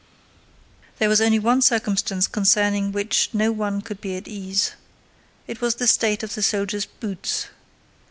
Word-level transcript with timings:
There 0.97 1.09
was 1.09 1.21
only 1.21 1.37
one 1.37 1.61
circumstance 1.61 2.25
concerning 2.25 2.91
which 2.91 3.29
no 3.33 3.51
one 3.51 3.81
could 3.83 4.01
be 4.01 4.17
at 4.17 4.27
ease. 4.27 4.71
It 5.45 5.61
was 5.61 5.75
the 5.75 5.85
state 5.85 6.23
of 6.23 6.33
the 6.33 6.41
soldiers' 6.41 6.87
boots. 6.87 7.49